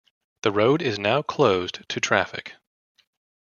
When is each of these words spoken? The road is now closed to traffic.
The 0.41 0.51
road 0.51 0.81
is 0.81 0.97
now 0.97 1.21
closed 1.21 1.87
to 1.87 1.99
traffic. 1.99 2.55